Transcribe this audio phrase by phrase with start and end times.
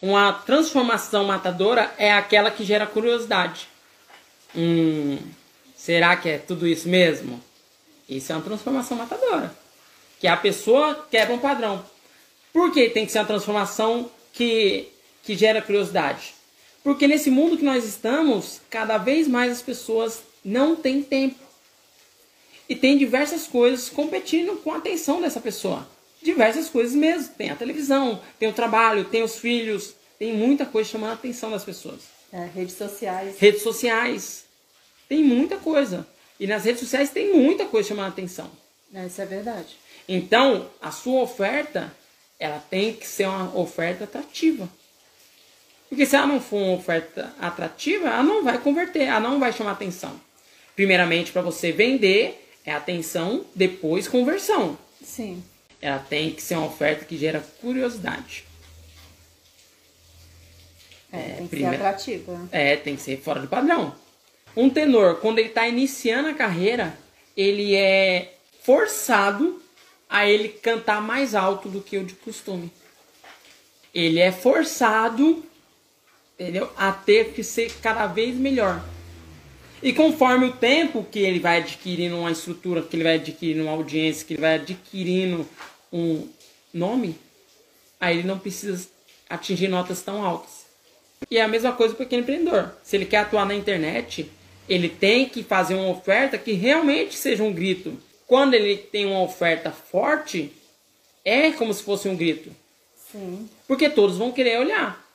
[0.00, 3.68] Uma transformação matadora é aquela que gera curiosidade.
[4.54, 5.18] Hum,
[5.76, 7.42] será que é tudo isso mesmo?
[8.08, 9.52] Isso é uma transformação matadora.
[10.20, 11.84] Que a pessoa quebra um padrão.
[12.52, 14.88] Por que tem que ser uma transformação que,
[15.24, 16.34] que gera curiosidade?
[16.82, 21.38] Porque nesse mundo que nós estamos, cada vez mais as pessoas não têm tempo.
[22.68, 25.86] E tem diversas coisas competindo com a atenção dessa pessoa.
[26.22, 27.34] Diversas coisas mesmo.
[27.34, 31.50] Tem a televisão, tem o trabalho, tem os filhos, tem muita coisa chamando a atenção
[31.50, 32.02] das pessoas.
[32.32, 33.38] É, redes sociais.
[33.38, 34.44] Redes sociais.
[35.08, 36.06] Tem muita coisa.
[36.38, 38.50] E nas redes sociais tem muita coisa chamando a atenção.
[38.94, 39.76] É, isso é verdade.
[40.08, 41.92] Então, a sua oferta,
[42.38, 44.68] ela tem que ser uma oferta atrativa.
[45.88, 49.52] Porque se ela não for uma oferta atrativa, ela não vai converter, ela não vai
[49.52, 50.20] chamar atenção.
[50.76, 54.78] Primeiramente, para você vender, é atenção, depois conversão.
[55.02, 55.42] Sim.
[55.80, 58.44] Ela tem que ser uma oferta que gera curiosidade.
[61.12, 62.48] É, tem que ser atrativa.
[62.52, 63.94] É, tem que ser fora do padrão.
[64.56, 66.98] Um tenor, quando ele está iniciando a carreira,
[67.36, 69.62] ele é forçado
[70.08, 72.72] a ele cantar mais alto do que o de costume.
[73.94, 75.44] Ele é forçado,
[76.34, 76.70] entendeu?
[76.76, 78.82] A ter que ser cada vez melhor.
[79.82, 83.72] E conforme o tempo que ele vai adquirindo uma estrutura, que ele vai adquirindo uma
[83.72, 85.48] audiência, que ele vai adquirindo
[85.92, 86.28] um
[86.72, 87.16] nome,
[88.00, 88.88] aí ele não precisa
[89.28, 90.66] atingir notas tão altas.
[91.30, 92.72] E é a mesma coisa para o pequeno empreendedor.
[92.82, 94.30] Se ele quer atuar na internet,
[94.68, 97.96] ele tem que fazer uma oferta que realmente seja um grito.
[98.26, 100.52] Quando ele tem uma oferta forte,
[101.24, 102.50] é como se fosse um grito.
[103.10, 103.48] Sim.
[103.66, 105.07] Porque todos vão querer olhar.